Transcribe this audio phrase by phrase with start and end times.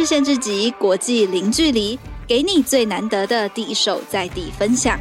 [0.00, 4.98] 日限制级，国际零距离，给你最难得的第一手在地分享。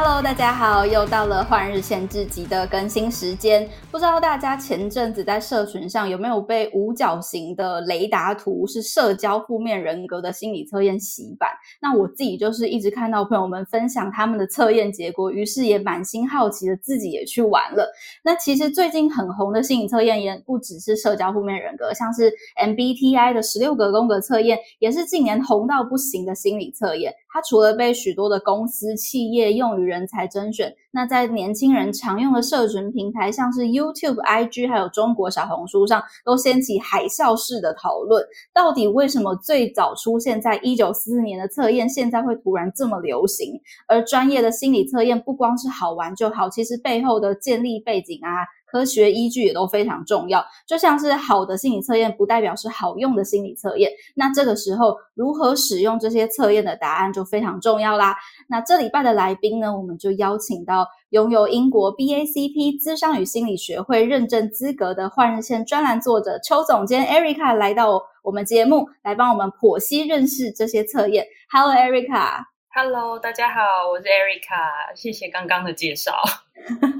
[0.00, 3.68] Hello，大家好，又到了换日线制级的更新时间。
[3.90, 11.50] 不知道大家前阵子在社群上有没有被五角形的雷达图是社交负面人格的心理测验洗版？
[11.82, 17.92] 那我自己就是一直看到朋友们分享他们的测验结果，于是也满心好奇的自己也去玩了。
[18.22, 22.32] 那其实最近很红的心理测验也不只是社交负面人格，像是
[22.64, 27.12] MBTI 的十六个宫格测验，也是近年红到不行的心理测验。
[27.30, 38.24] 它除了被许多的公司、企业用于人才甄选，那在年轻人常用的社群平台，像是 YouTube、IG，还有中国小红书上，都掀起海啸式的讨论。
[38.54, 43.60] 到底为什么最早出现在一九四四年的测验，现在会突然这么流行？
[43.86, 48.46] 而专业的心理测验不光是好玩就好，其实背后的建立背景啊。
[48.70, 53.90] 科学依据也都非常重要，就像是好的心理测验不代表是好用的心理测验。
[54.14, 58.14] 那这个时候如何使用这些测验的答案就非常重要啦。
[58.48, 71.26] 那这礼拜的来宾呢，我们就邀请到拥有英国 BACP 咨商与心理学会认证资格的换日线专栏作者邱总监 Erica 来到我们节目，来帮我们剖析认识这些测验。
[71.50, 72.57] Hello Erica。
[72.70, 76.22] Hello，大家好，我是 Erica，谢谢刚刚的介绍。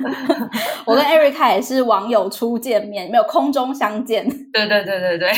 [0.87, 4.27] 我跟 Erica 也是网友初见面，没有空中相见。
[4.51, 5.31] 对对对对对。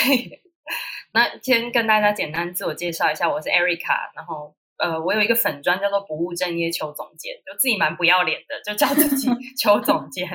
[1.12, 10.26] 那先跟大家简单自我介绍一下，我是 Erica，然后呃，我有一个粉专叫做不务正业邱总监，就自己蛮不要脸的，就叫自己 邱总监。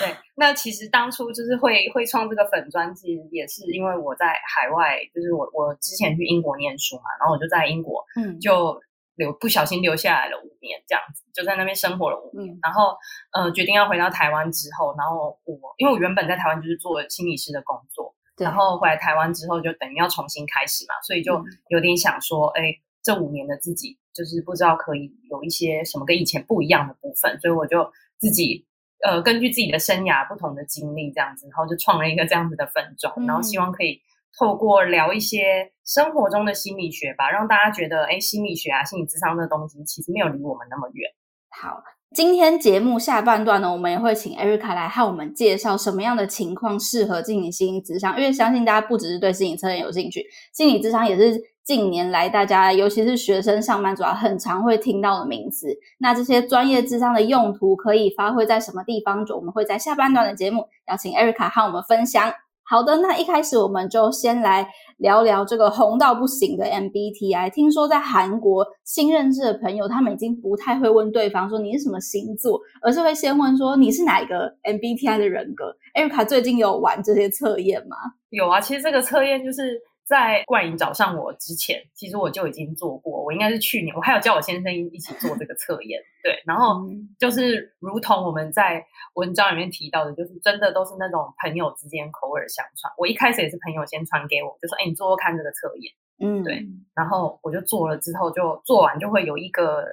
[0.00, 8.80] 对，那其实当初就是会会创这个粉专，其实也是因为我在海外，就是我我之前去英国念书嘛，然后我就在英国，嗯，就。
[9.16, 12.96] 留不小心留下来了五年，这样子就在那边生活了五年，嗯、然后
[13.32, 28.66] 呃决定要回到台湾之后，然后我因为我原本在台湾就是做心理师的工作，对然后回来台湾之后就等于要重新开始嘛，所以就有点想说，哎、嗯，这五年的自己就是不知道可以有一些什么跟以前不一样的部分，所以我就自己
[29.04, 34.00] 呃根据自己的生涯不同的经历这样子，然后就创了一个这样子的分众，嗯、然后希望可以。
[34.38, 41.10] 透过聊一些生活中的心理学吧，让大家觉得，哎，心理学啊，心理智商这东西其实没有离我们那么远。
[41.50, 41.82] 好，
[42.14, 55.68] 今天节目下半段呢，我们也会请 Erica 来和我们介绍什么样的情况适合进行心理咨商，因为相信大家不只是对心理测验有兴趣，心理咨商也是近年来大家，尤其是学生、上班族啊，很常会听到的名词。
[55.98, 59.26] 那这些专业智商的用途可以发挥在什么地方？
[59.26, 62.32] 就我们会在下半段的节目邀请 Erica 和我们分享。
[62.72, 64.66] 好的，那一开始我们就先来
[64.96, 67.50] 聊聊这个红到不行的 MBTI。
[67.50, 75.66] 听说在韩国新认识的朋友，他们已经不太会问对方说你是什么星座，而是会先问说你是哪一个 MBTI 的人格。
[75.92, 77.96] 艾瑞卡最近有玩这些测验吗？
[78.30, 79.78] 有啊，其实这个测验就是。
[80.12, 83.24] 在冠颖找上我之前，其实我就已经做过。
[83.24, 85.98] 我应该是去年，我还有叫我先生一起做这个测验。
[86.22, 86.82] 对，然后
[87.18, 88.84] 就是如同我们在
[89.14, 92.92] 文章里面提到的，就是真的都是那种朋友之间口耳相传。
[92.98, 95.90] 我一开始也是朋友先传给我，就说：“哎，你做做看这个测验。”
[96.20, 96.62] 嗯，对。
[96.94, 99.86] 然后我就做了之后，就做完就会有一个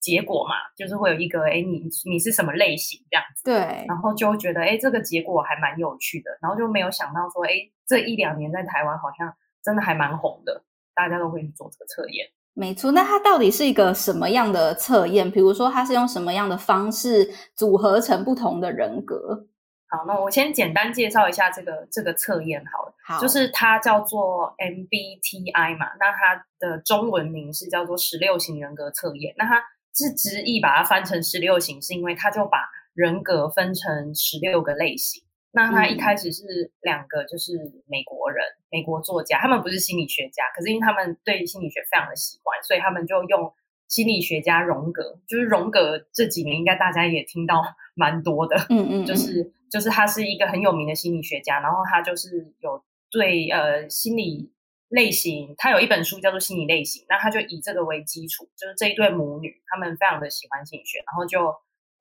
[0.00, 3.44] 结果嘛，就是会有一个：“哎，你你是什么类型？”这样子。
[3.44, 3.86] 对。
[3.88, 7.52] 然后就觉得：“哎，这个结果还蛮有趣的。”然后就没有想到说：“哎，
[7.86, 9.32] 这一两年在台湾好像。”
[9.64, 10.62] 真的还蛮红的，
[10.94, 12.26] 大家都会去做这个测验。
[12.54, 15.30] 没错，那它到底是一个什么样的测验？
[15.30, 19.46] 比如说，它是用什么样的方式组合成不同的人格？
[19.88, 22.94] 好，那我先简单介绍一下这个这个测验好了。
[23.06, 29.34] 好，就是它叫做 MBTI 嘛，那它的中文名是叫做十六型人格测验。
[29.38, 29.62] 那它
[29.94, 32.58] 是直译把它翻成十六型，是因为它就把
[32.94, 35.22] 人格分成十六个类型。
[35.54, 37.52] 那他一开始是两个，就是
[37.86, 43.52] 美国人，嗯、美国作家，他们不是心理学家，可是因为他们对心理学非常的喜欢，所以他们就用
[43.86, 47.62] 心理学家荣格，就是荣格这几年应该大家也听到
[47.94, 54.50] 蛮多的，嗯，嗯嗯，就是就是他是一个很有名的心理学家，然后他就是有对呃心理
[54.88, 61.54] 类型，他有一本书叫做《心理类型》，那他就以这个为基础，就是这一对母女，他们非常的喜欢心理学，然后就。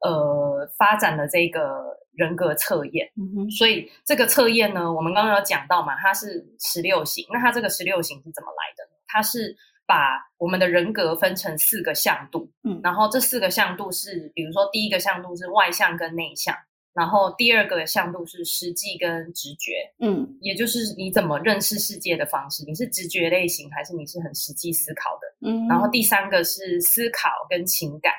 [0.03, 3.09] 呃，发展了这个人格测验，
[3.57, 7.25] 所以这个测验呢，我们刚刚有讲到嘛，它是十六型。
[7.31, 8.83] 那它这个十六型是怎么来的？
[9.07, 9.55] 它是
[9.85, 16.55] 把我们的人格分成四个向度，嗯，然后这四个向度是，比如说第一个向度是外向跟内向，
[16.93, 28.11] 然后第二个向度是实际跟直觉，嗯，也就是你怎么认识世界的方式，你是直觉类型还是你是很实际思考的，嗯，然后第三个是思考跟情感。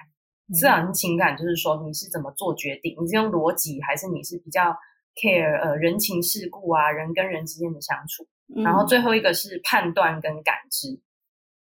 [0.53, 4.77] 自然情感就是说你是怎么做决定，你是用逻辑还是你是比较
[5.17, 8.27] care 呃人情世故啊，人跟人之间的相处。
[8.63, 11.01] 然后最后一个是判断跟感知，嗯、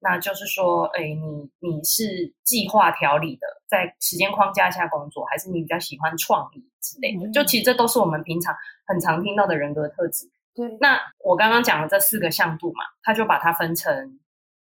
[0.00, 7.26] 那就是说，哎，你你是计划条理的，在时间框架下工作，还是你比较喜欢创意之类的？
[7.26, 8.55] 嗯、就其实这都是我们平常
[8.87, 10.31] 很常听到的人格特质。
[10.55, 14.19] 对，那我刚刚讲的这四个向度嘛，他就把它分成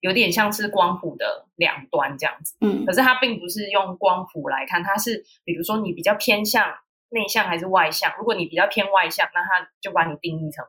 [0.01, 2.57] 有点像是光谱的两端这样子。
[2.59, 6.67] 嗯，可是它并不是用光谱来看，它是比如说你比较偏向
[7.09, 8.13] 内向还是外向？
[8.17, 10.65] 如果你比较偏外向，那它就把你定义成。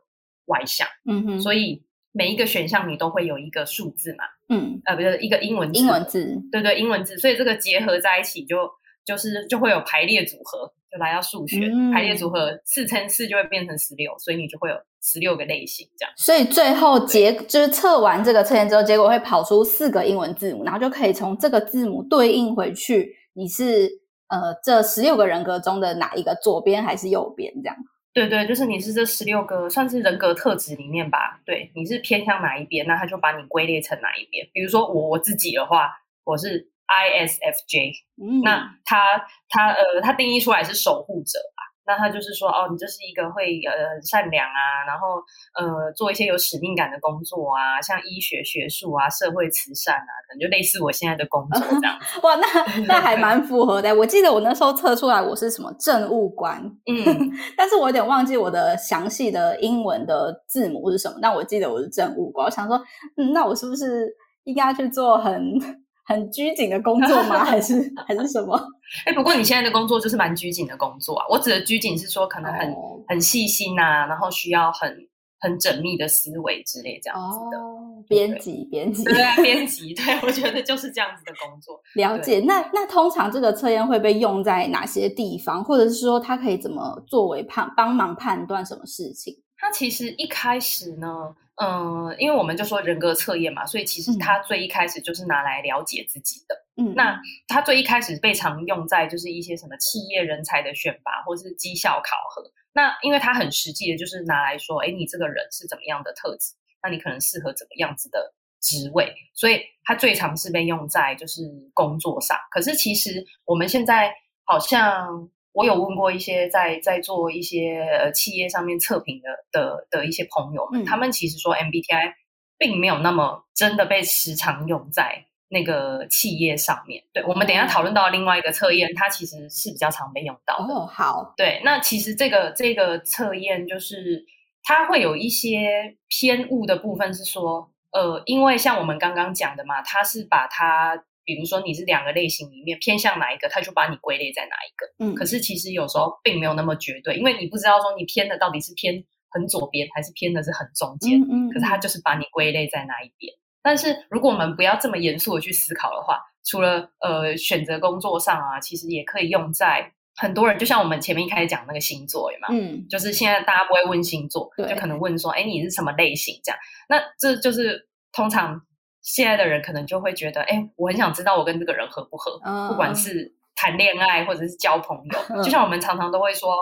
[0.47, 8.69] 外向，嗯哼，所以每一个选项你都会有一个数字嘛，嗯，呃，不是一个英文字，英文字，对对，英文字，所以这个结合在一起就
[9.05, 16.13] 就是就会有排列组合，就来到数学、嗯、排列组合，四乘四就会变成十六，所以你就会有十六个类型这样。
[16.19, 23.89] 所以最后结就是测完这个测验之后，结果会跑出四个英文字母，然后就可以从这个字母对应回去，你是
[24.29, 27.77] 呃这十六个人格中的哪一个，左边还是右边这样。
[28.15, 31.41] 对对，就是你是这十六个算是人格特质里面吧？
[31.47, 32.87] 对，你是偏向哪一边？
[32.87, 34.47] 那他就把你归类成哪一边。
[34.53, 35.91] 比如说我我自己的话，
[36.25, 37.93] 我是 ISFJ，
[38.23, 39.19] 嗯，那他
[39.49, 41.63] 他呃，他定义出来是守护者吧。
[41.85, 45.17] 那他就是说，哦，你这是一个会呃善良啊，然后
[45.59, 51.99] 呃做一些有使命感的工作啊，像医学学术啊、社会慈善啊，可能就类似我现在的工作这样。
[52.23, 52.47] 哇，那
[52.87, 53.93] 那还蛮符合的。
[53.93, 61.19] 我记得我那时候测出来我是什么政务官，嗯， 但是我有点忘记我的详细的英文的字母是什么。
[61.21, 62.81] 但我记得我是政务官，我想说，
[63.17, 64.09] 嗯，那我是不是
[64.45, 65.59] 应该去做很
[66.05, 67.45] 很拘谨的工作吗？
[67.45, 68.59] 还是还是什么？
[69.07, 71.25] 哎，不过你现在的工作就是蛮拘谨的工作啊。
[71.29, 74.95] 我指的拘谨是说，可能很、哦、很细心啊，然后需要很
[75.41, 77.59] 很缜密的思维之类这样子的。
[77.59, 81.81] 哦，编辑，编辑，对啊，编辑，对，我觉得就是这样子的工作。
[81.95, 82.41] 了解。
[82.41, 89.35] 那那通常这个测验会被用在哪些地方，或者是说它可以怎么作为判帮忙判断什么事情？
[89.63, 91.35] 它其实一开始呢。
[91.57, 96.57] 嗯，因为我们就说人格测验嘛，所以其实它最一开始就是拿来了解自己的。
[96.77, 102.43] 嗯，那它最一开始被常用在就是一些什么企业人才的选拔或是绩效考核。
[102.73, 106.55] 那因为它很实际的，就是拿来说，哎，你这个人是怎么样的特质？
[106.83, 109.15] 那你可能适合怎么样子的职位？
[109.35, 111.43] 所以它最常是被用在就是
[111.75, 112.37] 工作上。
[112.51, 114.13] 可是其实我们现在
[114.43, 115.31] 好像。
[115.53, 122.15] 我有问过一些在在做一些呃企业上面测评的的的一些朋友们，嗯、他们其实说 MBTI
[122.59, 127.05] 并没有那么真的被时常用在那个企业上面。
[127.13, 130.73] 对，我们等一下讨论到另外一个测验，它其实是比较常被用到的。
[130.73, 131.35] 哦，好。
[131.37, 134.25] 对，那其实这个这个测验就是
[134.63, 141.05] 它会有一些偏误的部分，是说呃，因为像我们刚刚讲的嘛，它是把它。
[141.25, 144.87] 比如说你是两个类型里面偏向哪一个，他就把你归类在哪一个。
[144.99, 151.21] 嗯，可是其实有时候并没有那么绝对，因为你不知道说你偏的到底是偏很左边，还是偏的是很中间。
[151.23, 153.33] 嗯，嗯，可是他就是把你归类在哪一边。
[153.63, 162.61] 但是如果我们不要这么严肃的去思考的话，除了呃选择工作上啊，其实也可以用在很多人，就像我们前面一开始讲那个星座，有没有？
[162.61, 166.41] 嗯，就是现在大家不会问星座，就可能问说，哎，你是什么类型？
[166.43, 166.59] 这样，
[166.89, 168.61] 那这就是通常。
[169.03, 175.19] 现在的人可能就会觉得，哎，我很想知道我跟这个人合不合，嗯、不管是谈恋爱或者是交朋友。
[175.29, 176.57] 嗯、就像我们常常都会说，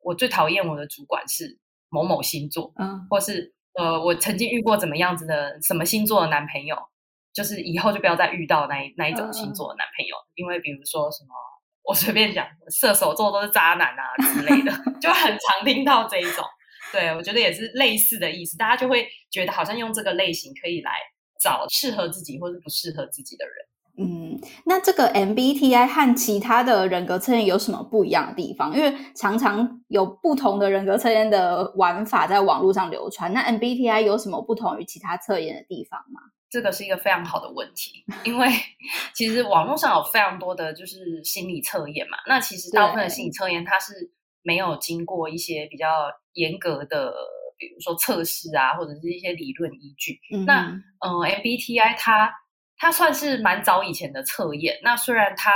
[0.00, 6.76] 我最讨厌我的主管是某某星座，嗯，或是呃，我曾经遇过怎么样子的什么星座的男朋友，
[7.32, 11.34] 就是以后就不要再遇到那一那一种星座的男朋友，嗯、因为比如说什么，
[11.82, 14.70] 我随便讲，射手座都是渣男啊之类的，
[15.02, 16.44] 就很常听到这一种。
[16.92, 20.92] 对，我觉得也是类似的意思，大家就会觉得好像用这个类型可以来。
[21.40, 23.54] 找适合自己或者不适合自己的人。
[23.98, 28.74] 嗯，那这个 MBTI 和其他的人格测验有什么不一样的地方？
[28.74, 33.30] 因为常常有不同的人格测验的玩法在网络上流传。
[33.32, 36.20] 那 MBTI 有什么不同于其他测验的地方吗？
[36.48, 38.48] 这个是一个非常好的问题，因为
[39.14, 42.16] 其实网络上有非常多的就是心理测验嘛。
[42.26, 44.10] 那其实大部分的心理测验它是
[44.42, 45.86] 没有经过一些比较
[46.32, 47.12] 严格的。
[47.60, 50.18] 比如说测试啊，或者是一些理论依据。
[50.34, 50.66] 嗯、那
[50.98, 52.32] 嗯、呃、MBTI 它
[52.76, 54.80] 它算是蛮早以前的测验。
[54.82, 55.52] 那虽然它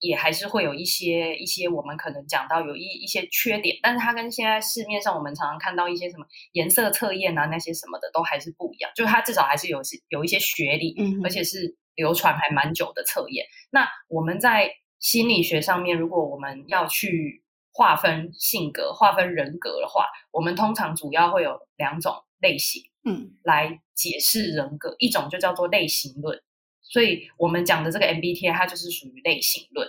[0.00, 8.90] 也还是会有一些一些我们可能讲到有一一些缺点，但是它跟现在市面上我们常常看到一些什么颜色测验啊那些什么的都还是不一样。
[8.96, 13.46] 就是它至少还是有有一些学历，嗯、而且是流传还蛮久的测验。
[13.70, 17.41] 那我们在心理学上面，如果我们要去
[17.72, 24.94] 划分性格、划分人格的话，我们通常主要会有两种类型，嗯，来解释人格。
[24.98, 26.42] 一种就叫做类型论，
[26.82, 29.88] 所以我们讲的这个 MBTI 它就是属于类型论。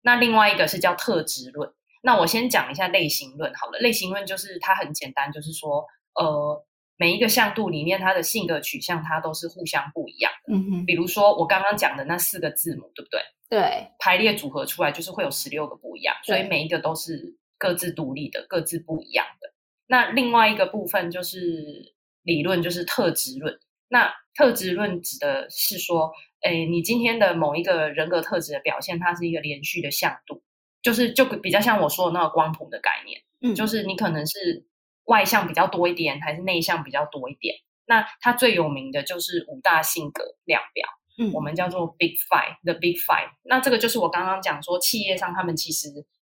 [0.00, 1.72] 那另外一个是叫特质论。
[2.00, 3.78] 那我先讲一下类型论好了。
[3.80, 6.64] 类型论就是它很简单，就是说，呃，
[6.98, 10.52] 每一个向度里面，它的性格取向它都是互相不一样的。
[10.52, 10.84] 嗯哼。
[10.84, 13.20] 比如说我刚刚讲的那四个字母，对不对？
[13.48, 13.88] 对。
[13.98, 19.54] 排列组合出来就是会有十六个不一样，所以每一个都是各自独立的、各自不一样的。
[19.86, 23.58] 那另外一个部分就是理论，就是特质论。
[23.88, 26.12] 那特质论指的是说，
[26.42, 30.42] 诶，你今天的某一个人格特质的表现，它是一个连续的向度。
[30.80, 34.64] 就是就比较像我说的那个光谱的概念，嗯，就是你可能是
[35.08, 37.56] 外向比较多一点，还是内向比较多一点。
[37.86, 40.86] 那它最有名的就是五大性格量表，
[41.18, 43.30] 嗯，我们叫做 Big Five，The Big Five。
[43.44, 45.88] 那这个就是我刚刚讲说，企业上他们其实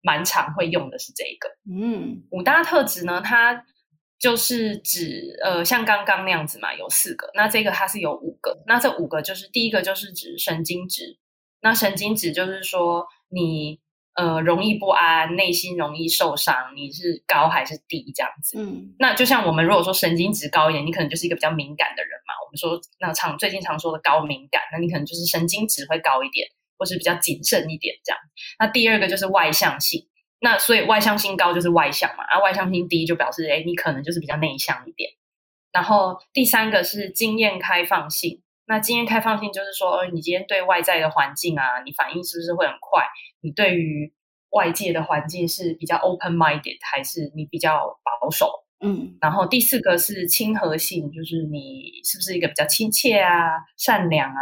[0.02, 3.66] 蛮常会用的是这个，嗯，五大特质呢，它
[4.18, 11.20] 就是指呃，像刚刚那样子嘛，有四个，那这个它是有五个，那这五个就是第一个就是指神经质，
[11.62, 13.81] 那神经质就是说你。
[14.14, 16.74] 呃，容易不安，内心容易受伤。
[16.76, 18.60] 你是高还是低这样子？
[18.60, 22.34] 嗯，那就像我们如果说神经质高一点，你可能就是一个比较敏感的人嘛。
[22.46, 26.46] 我们说那常最近常说的高敏感，那你可能就是神经质会高一点，
[26.78, 28.20] 或是比较谨慎一点这样。
[28.60, 30.08] 那第二个就是外向性，
[30.42, 35.10] 那所以外向性高就是外向嘛，啊，外向性低就表示诶，你可能就是比较内向一点。
[35.72, 38.42] 然后第三个是经验开放性。
[38.68, 43.04] 那经验开放性就是说，你今天对外在的环境啊，你反应是不是会很快？
[43.42, 44.14] 你对于
[44.52, 48.52] 外界的环境是比较 open minded，还是你比较保守？
[48.80, 49.18] 嗯。
[49.22, 54.42] 然后第四个是亲和性，就是你是不是一个比较亲切啊、善良啊、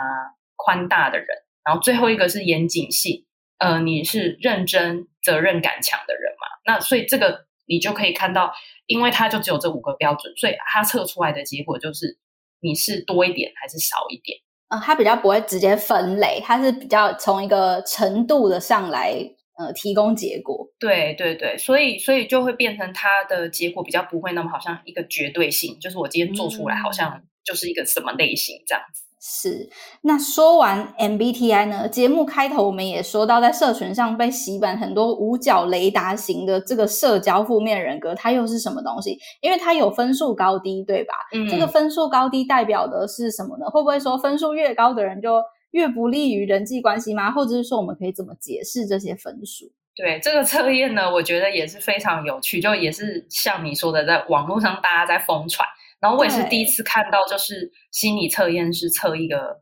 [0.55, 1.27] 宽大的人？
[1.63, 3.25] 然后最后一个是严谨性，
[3.57, 6.47] 呃，你是认真、责任感强的人嘛？
[6.65, 8.53] 那所以这个你就可以看到，
[8.87, 12.19] 因为它就只有这五个标准，所以它测出来的结果就是。
[12.61, 14.37] 你是多一点还是少一点？
[14.69, 19.13] 嗯，它比较不会直接分类，它是比较从一个程度的上来，
[19.57, 20.67] 呃，提供结果。
[20.79, 29.03] 对对对，所以所以就会变成它的结果比较不会那么好像一个绝对性，就是我今天做出来好像就是一个什么类型这样子。
[29.21, 29.69] 是，
[30.03, 31.89] 那说完 MBTI 呢？
[31.89, 39.19] 节目开头我们也说到，在社群上被洗版很多五角雷达型的这个社交负面人格，它又是什么东西？
[39.41, 41.13] 因为它有分数高低，对吧？
[41.33, 43.65] 嗯，这个分数高低代表的是什么呢？
[43.69, 47.29] 会不会说分数越高的人就越不利于人际关系吗？
[47.29, 49.69] 或者是说我们可以怎么解释这些分数？
[49.97, 55.67] 对，这个测验呢，我觉得也是非常有趣，就也是像你说的，在网络上大家在疯传。
[55.99, 59.61] 然后我也是第一次看到，就是心理测验是测一个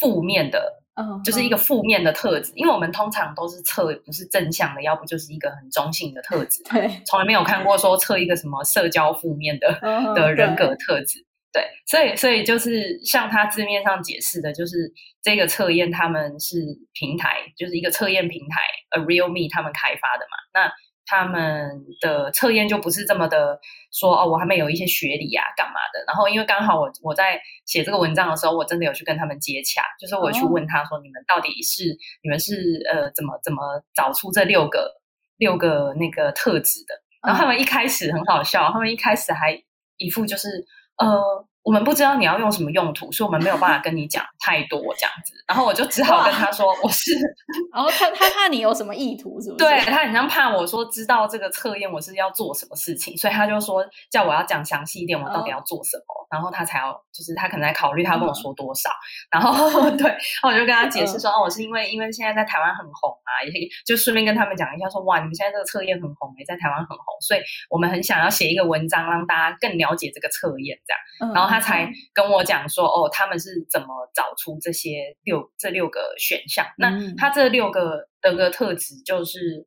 [0.00, 2.52] 负面的，嗯，就是一个负面的特质。
[2.54, 6.62] 因为我们通常都是测不是正向的，要不就是一个很中性的特质。
[6.64, 9.80] 对，从来没有看过说测一个什么社交负面的
[10.14, 11.24] 的人格特质。
[11.52, 16.58] 对，所以所以就是像他字面上解释的，就是这个测验他们是
[16.92, 18.60] 平台，就是一个测验平台
[18.90, 20.36] ，A Real Me 他们开发的嘛。
[20.54, 20.72] 那
[21.10, 21.68] 他们
[22.00, 23.58] 的测验就不是这么的
[23.90, 26.04] 说哦，我还没有一些学历啊，干嘛的？
[26.06, 31.82] 然后因为刚好我我在写这个文章的时候，我真的有去跟他们接洽，就是我去问他说，哦、你们到底是
[32.22, 34.88] 你们是呃怎么怎么找出这六个
[35.36, 36.94] 六个那个特质的？
[37.26, 39.60] 然后他们一开始很好笑，他们一开始还
[39.96, 40.64] 一副就是
[40.98, 41.49] 呃。
[41.62, 45.34] 我们不知道你要用什么用途，所以我们没有办法跟你讲太多这样子。
[45.46, 47.12] 然后我就只好跟他说我是，
[47.74, 49.64] 然后他他怕你有什么意图，是不是？
[49.64, 58.88] 对，他很像怕我说知道这个测验我是要做什么事情，所以他就说叫我要讲详细一点，我到底要做什么，哦、然后他才要就是他可能在考虑他跟我说多少。
[58.90, 71.30] 嗯、然后 对，然后我就跟他解释说，哦，我是因为因为现在在台湾很红啊，也就顺便跟他们讲一下说，哇，你们现在这个测验很红诶，在台湾很红，所以我们很想要写一个文章让大家更了解这个测验这样。
[71.30, 76.64] 嗯、然后他才跟我讲说，哦，他们是怎么找出这些六这六个选项？
[76.78, 79.66] 嗯、那他这六个的个特质就是，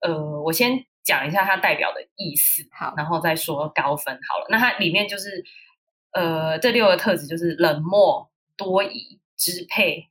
[0.00, 4.46] 呃，我先讲一下它代表的意思，好，然后再说高分好了。
[4.48, 5.44] 那它里面就是，
[6.12, 10.08] 呃，这六个特质就是冷漠、多疑、支配、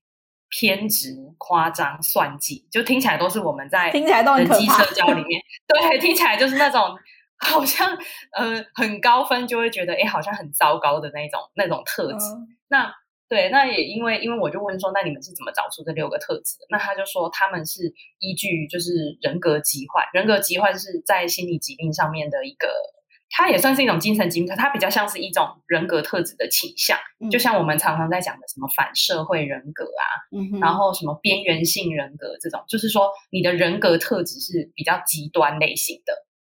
[0.50, 6.98] 偏执、夸张、算计，就听起来都是我们在听起来都很人际社交里面， 对，听起来就是那种。
[7.38, 7.98] 好像
[8.38, 12.26] 呃很高分就会觉得哎，好像很糟糕的那种那种特质。
[12.36, 12.94] 嗯、那
[13.30, 16.68] 对，那也因为因为我就问说，那你们是怎么找出这六个特质的？
[16.70, 22.68] 那他就说他们是依据就是人格疾患，人格疾患是在心理疾病上面的一个，
[23.32, 26.96] 它也算是一种精神疾病，它比较像是一种人格特质的倾向。
[27.20, 30.06] 嗯、就像我们常常在讲的什么反社会人格啊，
[30.62, 36.14] 然后什么边缘性人格这种，就是说你的人格特质是比较极端类型的。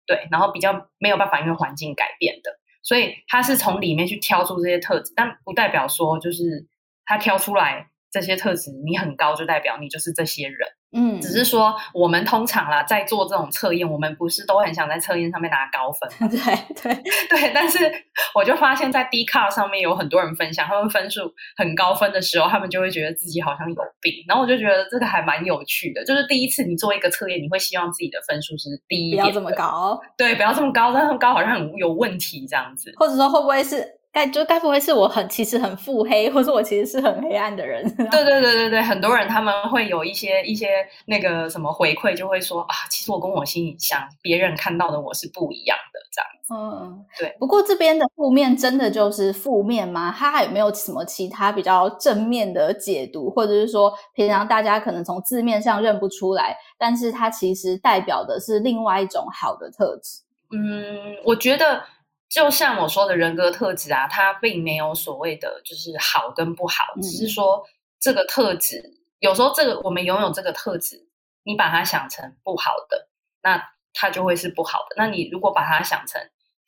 [0.06, 6.68] 对，然后比较没有办法因为环境改变的，所以他是从里面去挑出这些特质，但不代表说就是
[7.06, 16.10] 他挑出来这些特质你很高就代表你就是这些人，嗯，只是说我们通常啦，在做这种测验，我们不是都很想在测验上面拿高分？
[16.30, 16.40] 对
[16.82, 17.52] 对对。
[17.54, 17.80] 但是
[18.34, 24.14] 我就发现，在 Dcard 上面有很多人分享，他们分数很高分的时候，他们就会觉得自己好像有病。
[24.28, 30.00] 然后我就觉得这个还蛮有趣的，就是第一次你做一个测验，你会希望自己的分数是低一点，不要这么高。
[30.18, 32.94] 对，不要这么高，但是高好像很有问题这样子。
[32.96, 33.86] 或者说会不会是？
[34.16, 37.86] 该就该不会是我很其实很腹黑，或者我其实是很黑暗的人？
[37.98, 46.54] 对对对对对，很多人他们会有一些一些那个什么回馈，就会说啊，其实我跟我心里想，别人看到的我是不一样的这样子。
[46.54, 47.36] 嗯，对。
[47.38, 50.16] 不过这边的负面真的就是负面吗？
[50.18, 60.22] 它还有没有什么其他比较正面的解读，或者是说平常大家可能从字面上认不出来，但是它其实代表的是另外一种好的特质？
[60.52, 61.84] 嗯，我觉得。
[62.28, 67.64] 就像我说的人格特质啊，它并没有所谓的就是好跟不好，只是说
[68.00, 71.08] 这个特质，有时候这个我们拥有这个特质，
[71.44, 73.08] 你把它想成不好的，
[73.42, 73.64] 那
[73.94, 74.96] 它就会是不好的。
[74.98, 76.20] 那你如果把它想成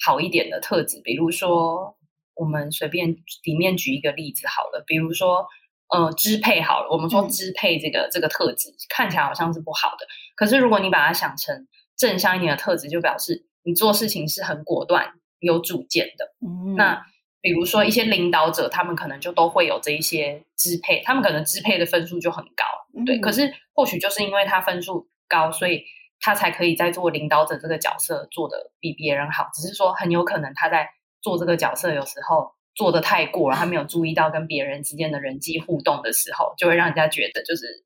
[0.06, 1.98] 好一点的特质，比如说
[2.36, 3.10] 我们随便
[3.44, 5.48] 里面举一个例子好了，比如说
[5.90, 15.14] 呃支配好了，我们说支配这个、嗯、这个特质看起来好像是不好的，可是如果你把它想成正向一点的特质，就表示你做事情是很果断。
[15.40, 17.06] 有主见的，嗯，那
[17.42, 22.64] 比如说一些领导者，他们可能就都会有这一些支配，他们可能支配的分数就很高，
[22.98, 23.20] 嗯，对。
[23.20, 25.84] 可是或许就是因为他分数高，所以
[26.20, 29.50] 他才可以在做领导者这个角色做的比别人好。
[29.54, 30.90] 只是说很有可能他在
[31.22, 37.84] 做这个角色，有时候做的太过了，他没有注意到跟别人之间的人际互动的时候，就会让人家觉得就是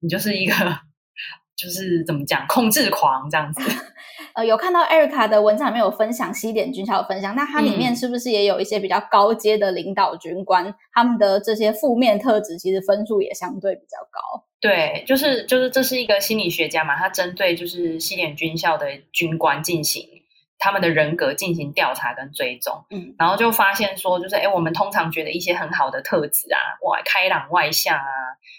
[0.00, 0.54] 你就是一个。
[1.56, 3.60] 就是怎么讲，控制狂这样子。
[4.34, 14.44] 呃，有看到 Erica 的文章里面有分享西点军校的分享，那它里面是不是也有一些比较高阶的领导军官，嗯、他们的这些负面特质，其实分数也相对比较高？
[14.60, 20.08] 对，就是就是这是一个心理学家嘛，他针对就是西点军校的军官进行
[20.58, 28.04] 他们的人格进行调查跟追踪，嗯，然后就发现说，就是哎，我们通常觉得一些很好的特质啊，哇，开朗外向啊，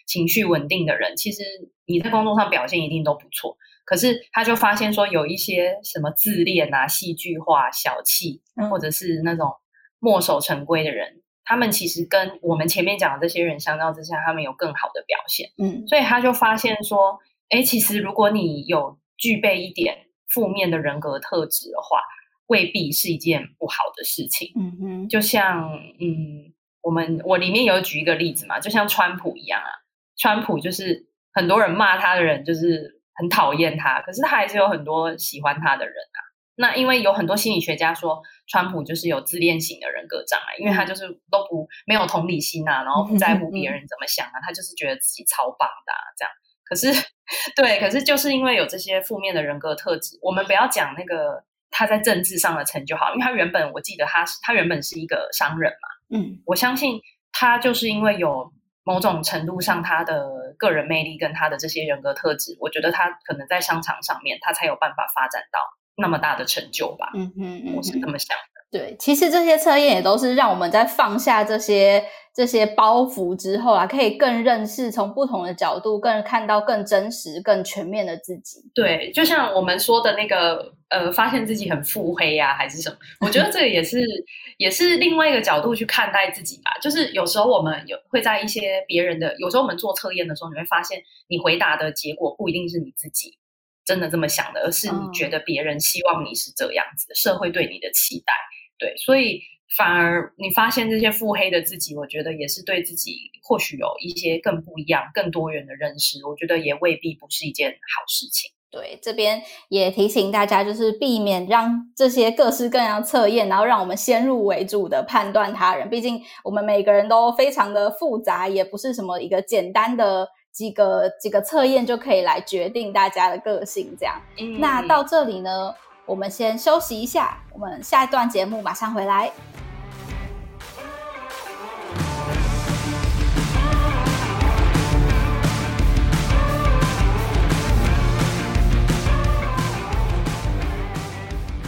[0.05, 1.43] 情绪稳定的人，其实。
[1.88, 3.55] 你在工作上表现一定都不错，
[3.86, 9.51] 可是他就发现说，有一些什么自恋啊、戏剧化、小气，或者是那种
[9.99, 15.51] 墨守成规的人，嗯，他们其实跟我们前面讲的这些人相较之下，他们有更好的表现。
[15.60, 22.01] 嗯，所以他就发现说，哎，其实如果你有具备一点负面的人格特质的话，
[22.47, 24.51] 未必是一件不好的事情。
[24.55, 29.69] 嗯嗯，就像嗯，我们我里面有举一个例子嘛，就像川普一样啊，
[30.17, 31.09] 川普就是。
[31.38, 36.19] 很多人骂他的人就是很讨厌他，可是他还是有很多喜欢他的人啊。
[36.55, 46.31] 那因为有很多心理学家说，川普就是有自恋型的人格障碍，因为他就是都不没有同理心啊，然后不在乎别人怎么想啊，他就是觉得自己超棒的啊，这样。
[46.65, 46.88] 可是，
[47.56, 56.99] 对，可是就是因为有这些负面的人格特质，我们不要讲那个他在政治上的成就好，因为他原本我记得他是他原本是一个商人嘛，嗯，我相信
[57.32, 58.51] 他就是因为有。
[58.88, 65.60] 某种程度上，他的个人魅力跟他的这些人格特质，我觉得他可能在商场上面，他才有办法发展到
[65.97, 67.10] 那么大的成就吧。
[67.15, 68.78] 嗯嗯嗯，我是这么想的。
[68.78, 78.60] 对，其实这些测验也都是让我们在放下这些这些包袱之后啊，可以更认识，从不同的角度，更看到更真实、更全面的自己。
[78.76, 82.98] 对，就像我们说的那个，呃，发现自己很腹黑啊，还是什么？
[83.21, 84.02] 我觉得这个也是，
[84.60, 86.78] 也是另外一个角度去看待自己吧。
[86.82, 93.38] 就是有时候我们有会在一些别人的，有时候我们做测验的时候，你会发现，你回答的结果不一定是你自己
[93.86, 98.34] 真的这么想的，而是你觉得别人希望你是这样子，嗯，社会对你的期待。
[98.78, 99.39] 对，所以
[99.78, 106.25] 反而你发现这些腹黑的自己，我觉得也是对自己或许有一些更不一样、更多元的认识。
[106.25, 108.51] 我觉得也未必不是一件好事情。
[108.71, 115.89] 对，这边也提醒大家，就是避免让这些各式各样测验，然后让我们先入为主的判断他人。
[115.89, 123.95] 毕竟我们每个人都非常的复杂，也不是什么一个简单的几个几个测验就可以来决定大家的个性。
[123.97, 125.73] 这样，嗯，那到这里呢？
[126.07, 129.31] 我们先休息一下，我们下一段节目马上回来。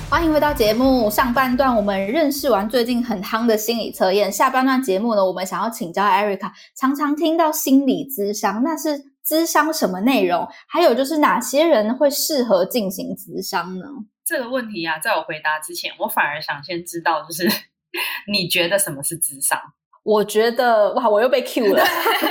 [0.08, 4.32] 欢迎回到节目上半段，我们认识完最近很夯的心理测验。
[4.32, 10.48] 下半段节目呢，我们想要请教 Erica，常常听到心理咨商，那是咨商什么内容？
[10.68, 13.86] 还有就是哪些人会适合进行咨商呢？
[14.28, 17.48] 这个问题啊，在我回答之前，我反而想先知道，就是
[18.32, 19.58] 你觉得什么是智商？
[20.04, 21.84] 我觉得哇，我又被 Q 了。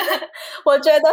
[0.67, 1.09] 我觉得，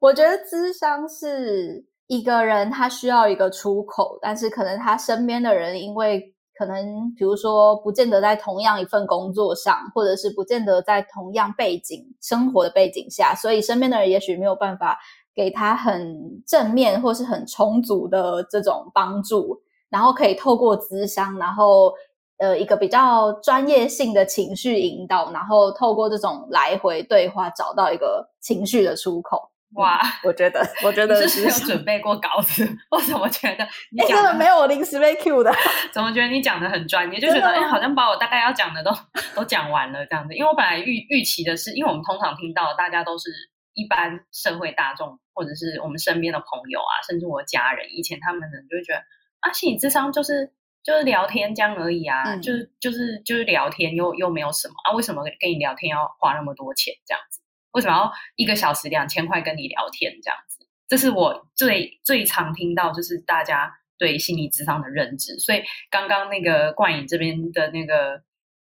[0.00, 6.32] 我觉得智商是一个人他需要一个出口，但是可能他身边的人因为。
[6.56, 14.96] 可能比如说，不见得在同样一份工作上，或者是不见得在同样背景生活的背景下，所以身边的人也许没有办法
[15.34, 19.60] 给他很正面或是很充足的这种帮助，
[19.94, 21.94] 然后可以透过咨商，然后
[22.38, 29.52] 呃一个比较专业性的情绪引导，然后透过这种来回对话，找到一个情绪的出口。
[29.76, 35.52] 哇，我觉得，我觉得你是没有准备过稿子， 我怎么觉得 你讲的、欸、真的没有我临时被 Q 的？
[35.94, 37.20] 怎么觉得你讲的很专业？
[37.20, 38.90] 就觉得哎、欸，好像把我大概要讲的都
[39.36, 40.34] 都讲完了这样子。
[40.34, 43.30] 因为我本来预预期的是，因为我们通常听到大家都是
[43.74, 48.98] 一般社会大众，或者是我们身边的朋友啊，甚至我家人，以前他们可能就会觉得
[49.44, 50.50] 啊，心理智商就是
[50.82, 57.40] 就是聊天这样而已啊，嗯、就是就是就是聊天又又没有什么啊，为什么跟你聊天要花那么多钱这样子？
[57.72, 60.66] 为什么要一个小时两千块跟你聊天这样子？
[60.86, 65.38] 这是我最最常听到，就是大家对心理智商的认知。
[65.38, 68.22] 所以刚刚那个冠颖这边的那个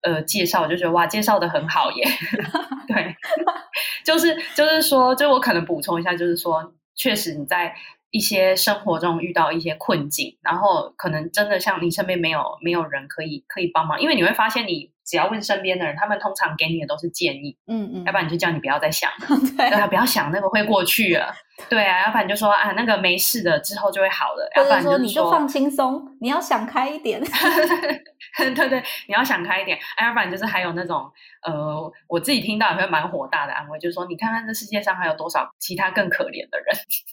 [0.03, 2.05] 呃介绍，就觉得哇，介绍的很好耶。
[2.87, 3.15] 对，
[4.05, 7.75] 就是就是说，就我可能补充一下，就是说，确实你在
[8.13, 14.92] 一些生活中遇到一些困境，然后可能真的像你身边没有没有人可以可以帮忙，因为你会发现你。
[15.05, 19.67] 只要问身边的人，他们通常给你的都是建议，嗯嗯，要不然你就叫你不要再想了， 对。
[19.67, 21.33] 啊，不要想那个会过去了，
[21.69, 27.21] 对啊，要不然你就说啊，那个没事的，之后就会好了，要不然说你就放轻松，你要想开一点，
[28.37, 31.11] 对对，你要想开一点，要不然就是还有那种
[31.45, 36.67] 呃，我自己听到也会蛮火大的安慰，就是说你看看这世界上还有多少其他更可怜的人，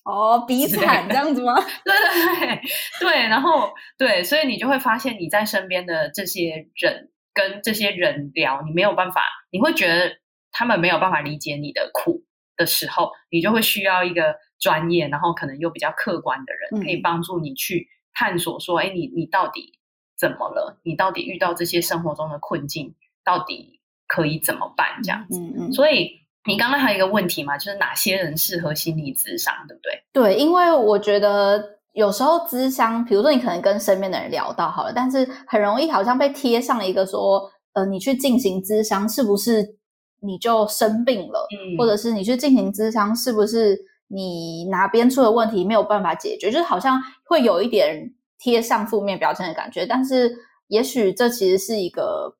[0.05, 1.55] 哦，比惨这样子吗？
[1.85, 2.61] 对对对
[3.01, 7.09] 对，然后对，所以你就会发现你在身边的这些人。
[7.33, 10.19] 跟这些人聊，你没有办法，你会觉得
[10.53, 12.25] 他们没有办法理解你的苦
[12.57, 19.79] 的时候，你就会需要一个专业，然后可能又比较客观的人，可以帮助你去探索说，哎、嗯，你你到底
[20.19, 20.81] 怎么了？
[20.83, 25.01] 你到底遇到这些生活中的困境，到底可以怎么办？
[25.03, 25.41] 这样子。
[25.41, 25.73] 嗯嗯。
[25.73, 30.03] 所以你刚刚还有一个问题嘛，就是哪些人适合心理咨商，对不对？
[30.13, 31.80] 对，因为我觉得。
[31.93, 39.77] 有时候智商，比如说你可能跟身边的人聊到好了，但是很容易好像被贴上了一个说，呃，你去进行智商是不是
[40.21, 41.47] 你就生病了？
[41.51, 43.77] 嗯，或者是你去进行智商是不是
[44.09, 46.51] 你哪边出了问题没有办法解决？
[46.51, 49.85] 就是好像会有一点贴上负面标签的感觉。
[49.85, 50.31] 但是
[50.69, 52.37] 也许这其实是一个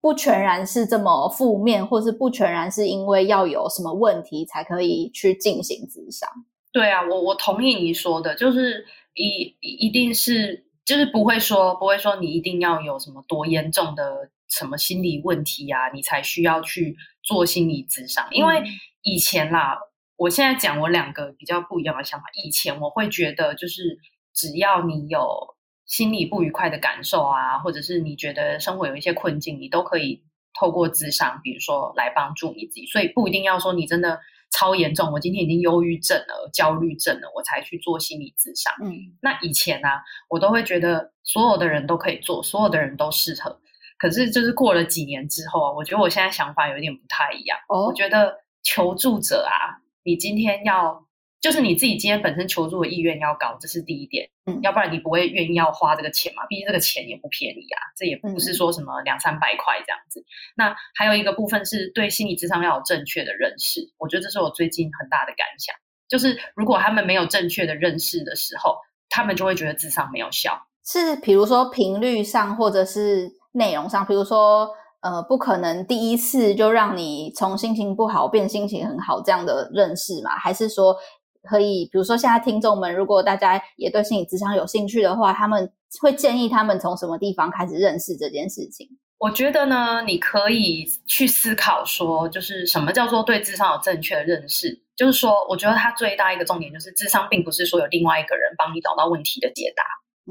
[0.00, 6.28] 不全然是这么负面，或是不全然是因为要有什么问题才可以去进行智商。
[6.74, 8.84] 对啊，我我同意你说的，就是
[9.14, 18.26] 一一定是就是不会说不会说你一定要有什么多严重的什么心理问题啊，你才需要去做心理咨商。
[18.32, 18.64] 因为
[19.02, 19.78] 以前啦，
[20.16, 22.26] 我现在讲我两个比较不一样的想法。
[22.44, 24.00] 以前我会觉得，就是
[24.34, 25.54] 只要你有
[25.86, 30.24] 心理不愉快的感受啊，或者是你觉得生活有一些困境，你都可以
[30.58, 32.86] 透过咨商，比如说来帮助你自己。
[32.86, 34.18] 所以不一定要说你真的。
[34.56, 38.72] 超严重，我今天已经忧郁症了、焦虑症了，我才去做心理咨商。
[38.82, 43.60] 嗯，那以前呢、啊，我都会觉得所有的人都可以做，所有的人都适合。
[43.98, 47.58] 可是，就是过了几年之后啊，我觉得我现在想法有点不太一样。
[47.68, 51.03] 哦，我觉得求助者啊，你今天要。
[51.44, 54.30] 就是你自己今天本身求助的意愿要高，这是第一点。
[54.46, 56.46] 嗯，要不然你不会愿意要花这个钱嘛？
[56.46, 60.20] 毕竟这个钱也不便宜啊，这也不是说什么两三百块这样子。
[60.20, 60.24] 嗯、
[60.56, 65.76] 那还有一个部分是对心理智商要有正确的认识，我觉得这是我最近很大的感想。
[66.08, 68.78] 就是如果他们没有正确的认识的时候，
[69.10, 70.58] 他们就会觉得智商没有效。
[70.82, 74.70] 是，比如说频率上，或者是内容上，比如说
[75.02, 80.30] 呃，不可能第一次就让你从心情不好变心情很好这样的认识嘛？
[80.38, 80.96] 还是说？
[81.44, 88.88] 可以，比如说现在听众们，如果大家也对心理智商有兴趣的话，他们会建议他们从什么地方开始认识这件事情？
[89.18, 94.82] 我觉得呢，你可以去思考说，就是什么叫做对智商有正确的认识？
[94.96, 99.82] 就是说，我觉得它最大一个重点就是，智商并不是说有另外一个人帮你找到问题的解答，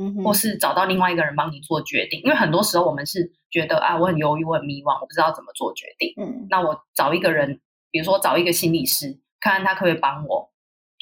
[0.01, 2.21] 嗯哼，或是找到另外一个人帮你做决定。
[2.23, 6.13] 因为很多时候我们是觉得啊，我很犹豫，我很迷惘，我不知道怎么做决定。
[6.17, 10.52] 嗯，那我找一个人，比如说找一个心理师，看看他可不可以帮我。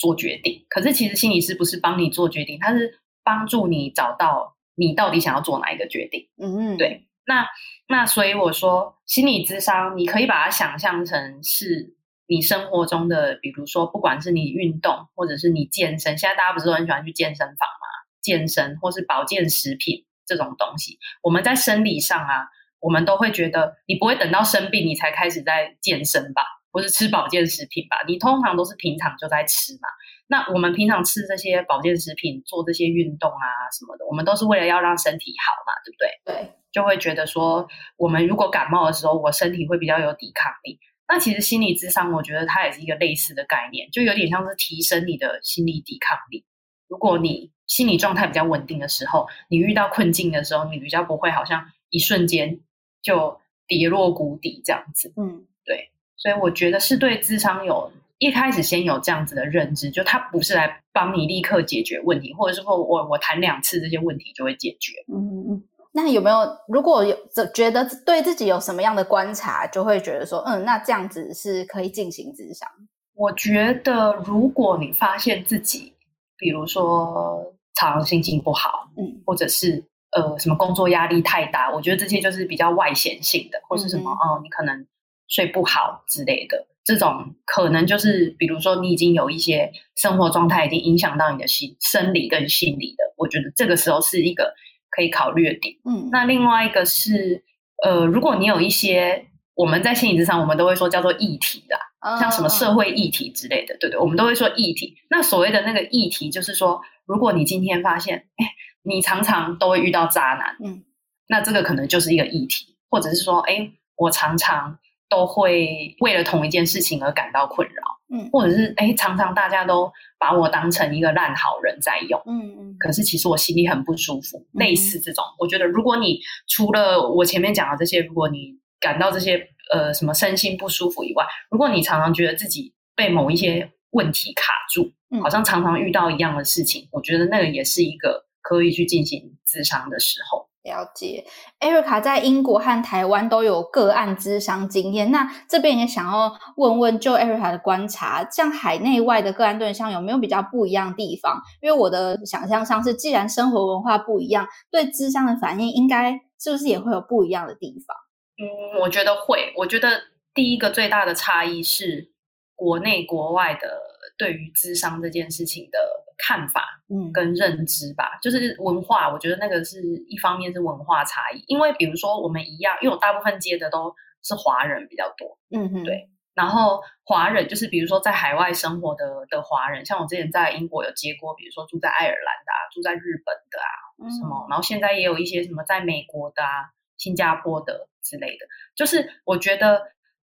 [0.02, 6.28] 做决定，可是其实心理师不是帮你做决定，他是帮助你找到你到底想要做哪一个决定。
[6.42, 7.06] 嗯嗯，对。
[7.28, 7.48] 那
[7.88, 17.86] 那所以我说，心理咨商你可以把它想象成是你生活中的，比如说，不管是你运动，或者是你健身，现在大家不是都很喜欢去健身房吗？
[18.24, 27.98] 健身或是保健食品这种东西，我们在生理上啊，我们都会觉得你不会等到生病你才开始在健身吧，或是吃保健食品吧？
[28.08, 29.88] 你通常都是平常就在吃嘛。
[30.28, 33.46] 那我们平常吃这些保健食品，做这些运动啊
[33.78, 36.46] 什么的，我们都是为了要让身体好嘛，对不对？
[36.46, 40.80] 对，就会觉得说，我们如果感冒的时候，我身体会比较有抵抗力。
[41.08, 46.46] 那其实心理智商，我觉得它也是一个类似的概念，就有点像是提升你的心理抵抗力。
[46.88, 52.62] 如果你心理状态比较稳定的时候，你遇到困境的时候，你比较不会好像一瞬间
[53.02, 55.14] 就跌落谷底这样子。
[55.18, 55.92] 嗯，对。
[56.22, 64.94] 所以我觉得是对智商有一开始先有这样子的认知，就他不是来帮你立刻解决问题，或者是说我我谈两次这些问题就会解决。
[65.12, 65.64] 嗯嗯。
[65.94, 66.38] 那有没有，
[66.70, 67.18] 如果有
[67.54, 72.70] 觉得对自己有什么样的观察，就会觉得说，嗯，那这样子是可以进行智商。
[73.14, 75.94] 我觉得，如果你发现自己，
[76.38, 84.88] 比如说常常心情不好，嗯，或者是呃什么工作压力太大，我觉得这些就是比较外显性的，或是什么、嗯、哦，你可能
[85.32, 94.54] 睡不好之类的，这种可能就是，比如说你已经有一些生活状态已经影响到你的心生理跟心理的，我觉得这个时候是一个。
[94.94, 97.46] 可以考虑的点，嗯，那另外一个是，
[97.82, 104.98] 呃，如果你有一些我们在心理之上，我们都会说叫做议题的，哦、像什么社会议题之类的，对对，我们都会说议题。
[105.10, 108.46] 那所谓的那个议题，就是说，如果你今天发现，哎，
[108.84, 110.84] 你常常都会遇到渣男，嗯，
[111.30, 114.78] 那这个可能就是一个议题，或者是说，哎，我常常
[115.12, 117.84] 都会为了同一件事情而感到困扰。
[118.14, 124.38] 嗯，或者是哎，常常大家都把我当成一个烂好人在用，嗯嗯，可是其实我心里很不舒服。
[124.38, 140.51] 嗯、类似这种，我觉得如果你除了我前面讲的这些，如果你感到这些呃什么身心不舒服以外，如果你常常觉得自己被某一些问题卡住，嗯、好像常常遇到一样的事情，我觉得那个也是一个可以去进行咨商的时候。
[140.64, 141.26] 了解
[141.60, 145.10] ，Erica 在英国和台湾都有个案咨商经验。
[145.12, 151.42] 那这边也想要问问，就 Erica 的观察，像海内外的个案对象有没有比较不一样的地方？
[151.62, 157.98] 因为我的想象上是，既然生活文化不一样，对咨商的反应应该是不是也会有不一样的地方？
[158.38, 159.52] 嗯，我觉得会。
[159.58, 159.90] 我觉得
[160.34, 162.12] 第一个最大的差异是
[162.56, 163.82] 国内国外的
[164.16, 165.80] 对于咨商这件事情的。
[166.24, 189.82] 看法，嗯，跟认知吧，嗯、就是文化，我觉得那个是一方面是文化差异，因为比如说我们一样，因为我大部分接的都是华人比较多，嗯哼，对，然后华人就是比如说在海外生活的的华人，像我之前在英国有接过，比如说住在爱尔兰的啊，住在日本的啊，什么，嗯、然后现在也有一些什么在美国的啊、新加坡的之类的，就是我觉得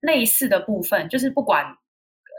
[0.01, 1.77] 类似的部分，就是不管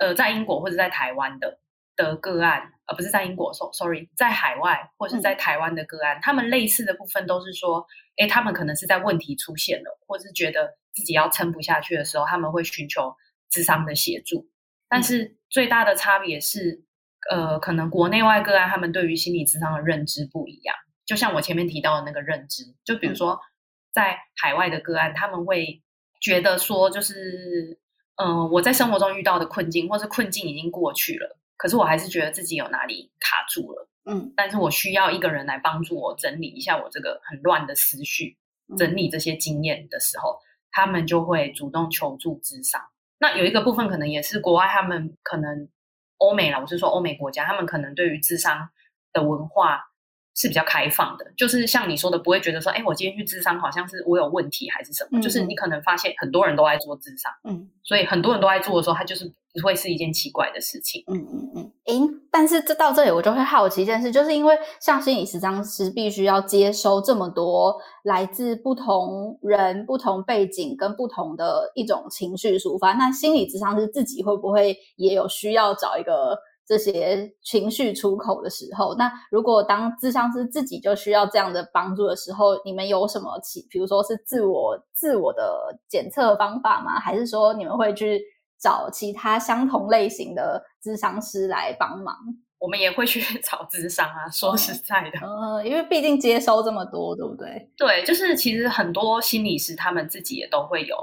[0.00, 1.58] 呃在英国或者在台湾的。
[1.98, 7.84] 的个案，而不是在英国，sorry，在海外或者是在台湾的个案，嗯、他们类似的部分都是说，
[8.16, 13.14] 哎，他们可能是在问题出现了，或是觉得自己要撑不下去的时候，他们会寻求
[13.50, 14.48] 智商的协助。
[14.88, 16.84] 但是最大的差别是，
[17.28, 20.74] 呃，可能国内外个案他们对于心理智商的认知不一样。
[21.04, 23.40] 就像我前面提到的那个认知，就比如说
[23.92, 25.82] 在海外的个案，他们会
[26.20, 27.80] 觉得说，就是，
[28.16, 31.36] 嗯、呃，我在生活中遇到的困境，或是困境已经过去了。
[31.58, 38.38] 可是我还是觉得自己有哪里卡住了，嗯，但是我需要一个人来帮助我整理一下我这个很乱的思绪，
[38.78, 40.38] 整理这些经验的时候，
[40.70, 42.80] 他们就会主动求助智商。
[43.18, 45.68] 那有一个部分可能也是国外，他们可能
[46.16, 48.70] 欧美啦，我是说欧美国家，他们可能对于智商
[49.12, 49.84] 的文化。
[50.40, 55.18] 是比较开放的，就是像你说的，不会觉得说，哎，我今天去智商，好像是我有问题还是什么？
[55.18, 61.72] 嗯、就是你可能发现很多人都在做智商，嗯，所以很多人都在做的时候，他就是不会是一件奇怪的事情，嗯嗯嗯。
[61.84, 76.38] 诶，但是这到这里我就会好奇一件事，就是因为像心理咨商师必须要接收这么多来自不同人、不同背景跟不同的一种情绪抒发，那心理咨商师自己会不会也有需要找一个？
[76.68, 87.00] 这些情绪出口的时候，那如果当咨商师自己就需要这样的帮助的时候，你们有什么其，比如说是自我自我的检测方法吗？
[87.00, 88.20] 还是说你们会去
[88.60, 92.16] 找其他相同类型的咨商师来帮忙？
[92.58, 97.70] 我们也会去 找智商啊，说实在的，嗯，嗯，因为毕竟接收这么多，对不对？
[97.76, 100.96] 对，就是其实很多心理师他们自己也都会有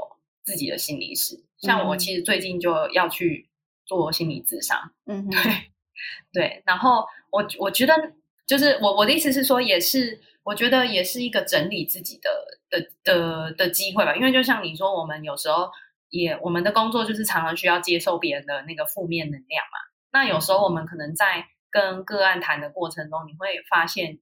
[0.44, 3.50] 自己的心理师，像我其实最近就要去。
[3.88, 5.54] 做心理咨商，嗯哼，对
[6.34, 7.94] 对，然后我我觉得
[8.48, 12.32] 就是我我的意思是说，也是我觉得也是一个整理自己的
[12.72, 15.70] 的的的机会吧，因为就像你说，我们有时候
[16.16, 19.78] 也我们的工作就是常常需要接受别人的那个负面能量嘛，
[20.12, 24.20] 那有时候我们可能在跟个案谈的过程中，你会发现，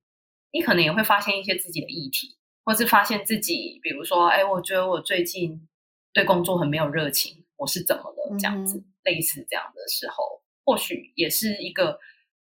[0.51, 5.67] 你可能也会发现一些自己的议题，或是发现自己，比如说，哎，我觉得我最近
[6.13, 8.38] 对工作很没有热情，我是怎么了？
[8.39, 11.99] 这样子，嗯、类似这样的时候，或许也是一个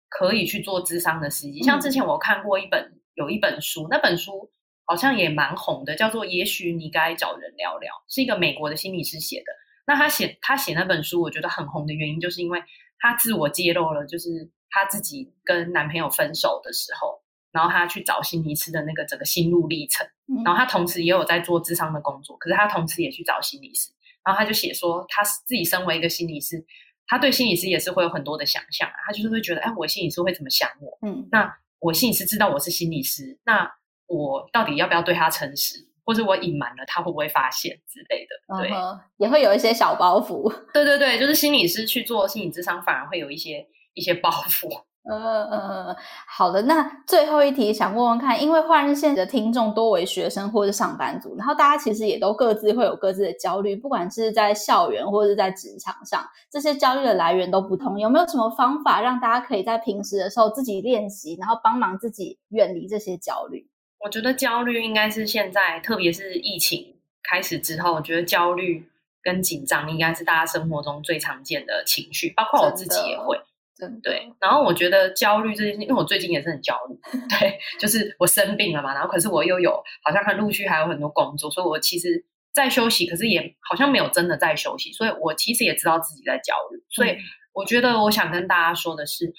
[0.09, 1.61] 可以去做智商的时机。
[1.61, 4.51] 像之前我看过一本有一本书，那本书
[4.85, 9.51] 好像也蛮红的，叫做《也许你该找人聊聊》，是一个美国的心理师写的。
[9.85, 12.61] 那他写他写那本书，我觉得很红的原因，就是因为
[12.99, 17.21] 他自我揭露了，就是他自己跟男朋友分手的时候。
[17.53, 20.03] 然后他去找心理师的那个整个心路历程，
[20.43, 23.91] 然后他同时也有在做智商的工作，可是他同时也去找心理师，
[24.25, 26.65] 然后他就写说，他自己身为一个心理师，
[27.05, 30.97] 他对心理师也是会有很多的想象啊，他就是会觉得，哎，我心理师会怎么想我？
[31.07, 33.71] 嗯，那我心理师知道我是心理师，那
[34.07, 38.61] 我到底要不要对他诚实，或者我隐瞒了他会不会发现之类的？
[38.61, 40.53] 对，嗯，也会有一些小包袱。
[40.73, 44.67] 对对对，就是心理师去做心理咨商，反而会有一些一些包袱。
[45.05, 46.61] 嗯嗯嗯，好的。
[46.61, 57.99] 那最后一题想问问看，因为换日线的听众多为学生或者上班族，然后大家其实也都各自会有各自的焦虑，不管是在校园或者是在职场上，这些焦虑的来源都不同。
[57.99, 63.67] 有没有什么方法让大家可以在平时的时候自己练习，然后帮忙自己远离这些焦虑？
[64.03, 68.85] 我觉得焦虑应该是现在，特别是疫情开始之后，我觉得焦虑
[69.21, 73.39] 跟紧张应该是大家生活中最常见的情绪，包括我自己也会。
[74.01, 76.95] 对，然后我觉得焦虑这件事，因为我最近也是很焦虑，
[77.39, 79.71] 对，就是我生病了嘛，然后可是我又有
[80.03, 87.17] 好像很陆续还有很多工作，所以我其实在休息，可是也好像没有真的在休息，所以我其实也知道自己在焦虑，所以
[87.51, 89.33] 我觉得我想跟大家说的是，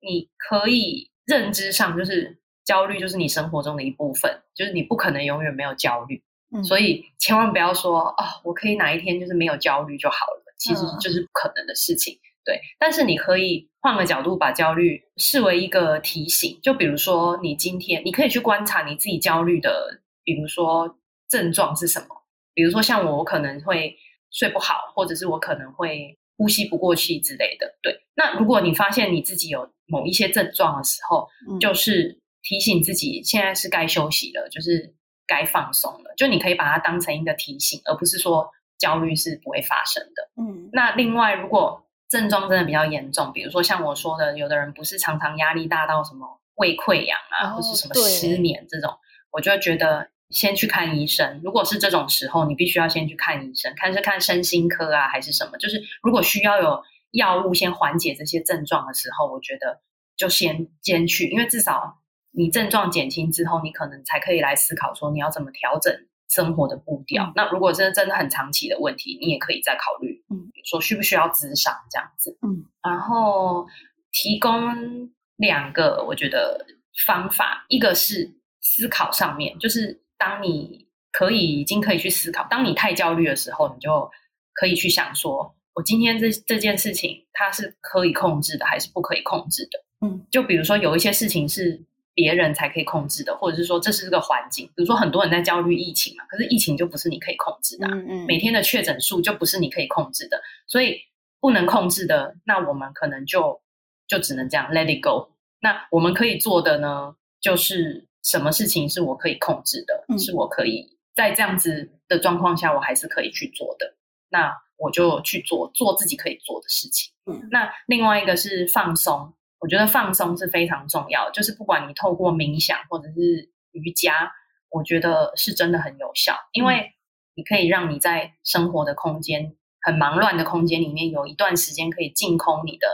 [0.00, 6.22] 你可以认知上就是焦虑就是你生活中的一部分，就是你不可能永远没有焦虑，
[6.54, 12.18] 嗯，所以千万不要说哦，我可以哪一天就是没有焦虑就好了，其实就是不可能的事情。
[12.46, 22.06] 对，但是你可以换个角度把焦虑视为一个提醒，就比如说你今天你可以去观察你自己焦虑的，比如说症状是什么，
[22.52, 23.96] 比如说像我，我可能会
[24.30, 27.78] 睡不好，或者是我可能会呼吸不过气之类的。
[27.82, 34.94] 对，那如果你发现你自己有某一些症状的时候，嗯，就是提醒自己现在是该休息了，就是
[35.26, 40.30] 该放松了，就你可以把它当成一个提醒，而不是说焦虑是不会发生的。
[40.40, 48.94] 嗯，那另外如果症状真的比较严重，比如说像我说的，有的人不是常常压力大到什么胃溃疡啊，哦、或是什么失眠这种，
[49.32, 51.40] 我就会觉得先去看医生。
[51.42, 55.56] 如果是这种时候，你必须要先去看医生，看是看身心科啊，还是什么？
[55.56, 59.80] 就是如果需要有药物先缓解这些症状的时候，我觉得
[60.16, 62.02] 就先先去，因为至少
[62.36, 65.94] 你症状减轻之后，你可能才可以来思考说你要怎么调整
[66.28, 67.24] 生活的步调。
[67.26, 70.24] 嗯、那如果真的真的很长期的问题，你也可以再考虑。
[70.30, 70.50] 嗯。
[70.64, 73.66] 说需不需要咨商这样子，嗯，然后
[74.12, 76.64] 提供两个我觉得
[77.06, 84.10] 方法，一个是思考上面，就是当你可以已经可以去思考，当你太焦虑的时候，你就
[84.54, 89.84] 可以去想说，我今天这这件事情它是可以控制的还是不可以控制的？
[90.06, 91.84] 嗯，就比如说有一些事情是。
[92.14, 100.96] 别人才可以控制的，或者是说这是个环境，比如说很多人在焦虑疫情嘛，可是疫情就不是你可以控制的啊，嗯嗯，每天的确诊数就不是你可以控制的，所以
[101.40, 103.60] 不能控制的，那我们可能就
[104.06, 105.32] 就只能这样 let it go。
[105.60, 113.96] 那我们可以做的呢，就是什么事情是我可以控制的，嗯，是我可以在这样子的状况下，我还是可以去做的，
[114.28, 117.12] 那我就去做做自己可以做的事情。
[117.26, 119.34] 嗯，那另外一个是放松。
[119.64, 124.30] 我觉得放松是非常重要的，就是不管你透过冥想或者是瑜伽，
[124.68, 126.92] 我觉得是真的很有效，因为
[127.34, 132.86] 你可以让你在生活的空间很忙乱的空间里面，有一段时间可以净空你的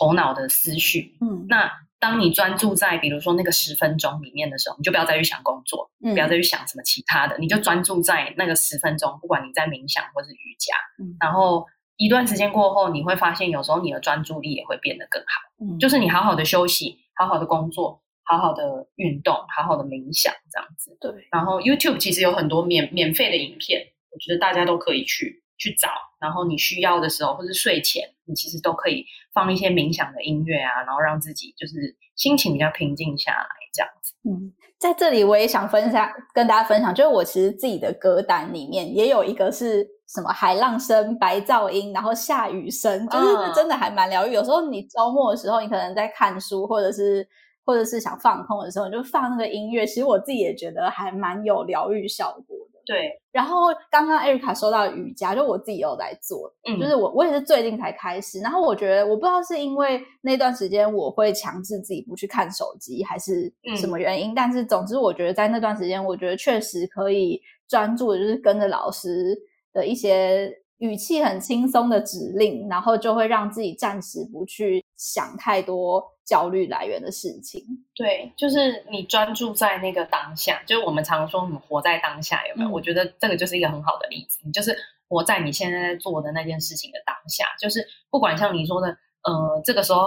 [0.00, 1.18] 头脑的思绪。
[1.20, 10.72] 嗯，那当你专注在比如说那个十分钟里面的时候，你就不要再去想工作，嗯，不要再去想什么其他的，你就专注在那个十分钟，不管你在冥想或是瑜伽，
[11.04, 11.66] 嗯，然后。
[11.98, 15.26] 一段时间过后，你会发现有时候你的专注力也会变得更好。
[15.60, 20.96] 嗯，就是你好好的休息，好好的工作，好好的运动，好好的冥想，这样子。
[21.00, 21.28] 对。
[21.30, 25.88] 然后 YouTube 其实有很多免免费的影片，我觉得大家都可以去去找。
[26.20, 29.04] 然后你需要的时候，或是睡前，你其实都可以
[29.38, 34.14] 放一些冥想的音乐啊，然后让自己就是心情比较平静下来，这样子。
[34.24, 39.86] 嗯，在这里我也想分享，跟大家分享，就是我其实自己的歌单里面也有一个是。
[40.08, 44.32] 什么海浪声、白噪音，然后下雨声，就是真的还蛮疗愈。
[44.32, 47.28] 有时候你周末的时候，你可能在看书，或者是
[47.62, 49.84] 或者是想放空的时候，你就放那个音乐。
[49.84, 52.67] 其实我自己也觉得还蛮有疗愈效果的。
[52.88, 53.20] 对。
[53.30, 58.40] 然后刚刚艾瑞卡说到瑜伽，就我自己也有在做，嗯，就是我我也是最近才开始。
[58.40, 69.38] 然后我觉得我不知道是因为那段时间我会强制自己不去看手机，还是什么原因，嗯，但是总之我觉得在那段时间，我觉得确实可以专注的，就是跟着老师
[69.72, 70.52] 的一些。
[70.78, 77.64] 语气很轻松的指令，然后就会让自己暂时不去想太多焦虑来源的事情。
[77.94, 82.68] 对，就是你专注在那个当下，就是我们常说，你活在当下，有没有？
[82.68, 82.72] 嗯。
[82.72, 84.38] 我觉得这个就是一个很好的例子。
[84.44, 84.76] 你就是
[85.08, 88.88] 活在你现在在做的那件事情的当下，就是不管像你说的，
[89.22, 90.02] 呃，这个时候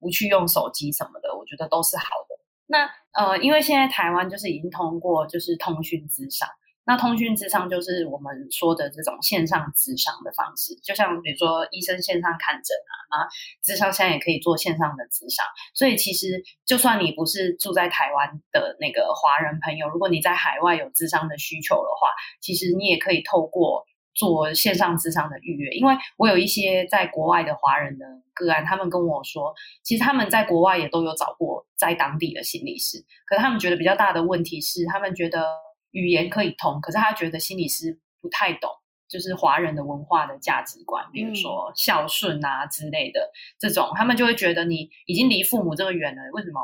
[0.00, 2.34] 不去用手机什么的，我觉得都是好的。
[2.66, 6.48] 那呃，因为现在台湾就是已经通过就是通讯咨商。
[6.84, 12.76] 那通讯智商就是我们说的这种线上智商的方式，就像比如说医生线上看诊
[13.08, 13.28] 啊，啊，
[13.62, 15.46] 智商现在也可以做线上的智商。
[15.74, 22.08] 所以其实就算你不是住在台湾的那个华人朋友，如果你在海外有智商的需求的话，
[22.40, 25.70] 其实你也可以透过做线上智商的预约。
[25.74, 28.04] 因为我有一些在国外的华人的
[28.34, 29.54] 个案，他们跟我说，
[29.84, 35.46] 其实他们在国外也都有找过在当地的心理师，可是他们觉得比较大的问题是，他们觉得。
[35.92, 38.70] 语言可以通，可是他觉得心理师不太懂，
[39.08, 46.60] 就是华人的文化的价值观，比如说孝顺啊之类的、嗯、这种，他们就会觉得你已经离父母这么远了，为什么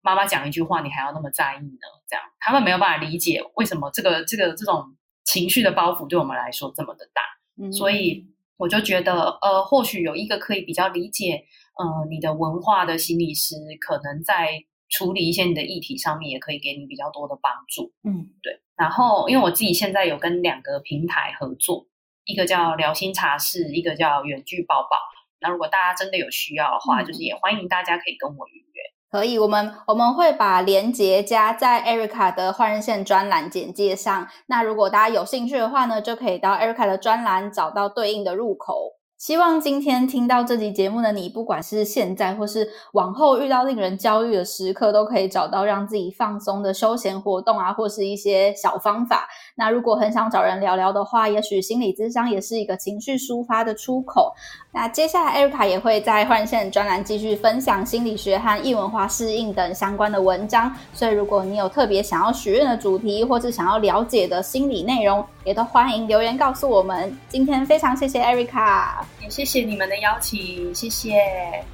[0.00, 1.86] 妈妈讲一句话你还要那么在意呢？
[2.08, 7.22] 这样他们没有办法理解为什么这个这个这种情绪的包袱对我们来说这么的大，
[7.62, 11.44] 嗯、所以我就觉得呃，或许有一个可以比较理解
[11.78, 14.64] 呃你的文化的心理师，可能在。
[14.92, 17.90] 处理一些你的议题上面，也可以给你比较多的帮助。
[18.04, 18.60] 嗯，对。
[18.76, 21.86] 然后，因为我自己现在有跟两个平台合作，
[22.26, 24.98] 一个叫聊心茶室，一个叫远距抱抱。
[25.40, 28.82] 那如果大家真的有需要的话，嗯、就是也欢迎大家可以跟我预约。
[29.10, 34.28] 可以，我们我们会把链接加在 Erica 的换日线专栏简介上。
[34.46, 38.92] 那如果大家有兴趣的话呢，就可以到 Erica 的专栏找到对应的入口。
[39.22, 49.28] 希望今天听到这集节目的你，不管是现在或是往后遇到令人焦虑的时刻，都可以找到让自己放松的休闲活动啊，或是一些小方法。
[49.54, 54.32] 那如果很想找人聊聊的话，也许心理咨商也是一个情绪抒发的出口。
[54.72, 60.74] 那接下来，Erica 也会在换线专栏继续分享心理学和异文化适应等相关的文章。
[60.94, 67.14] 所以，如果你有特别想要许愿的主题，或是想要了解的心理内容，也都欢迎留言告诉我们。
[67.28, 71.22] 今天非常谢谢 Erica，也谢谢你们的邀请，谢谢，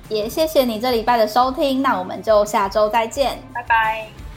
[0.08, 1.80] 也谢谢你这礼拜的收听。
[1.80, 4.27] 那我们就下周再见，拜拜。